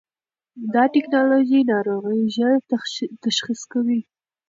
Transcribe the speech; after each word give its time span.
دا 0.73 0.83
ټېکنالوژي 0.93 1.59
ناروغي 1.71 2.21
ژر 2.35 2.53
تشخیص 3.23 3.61
کوي. 3.71 3.99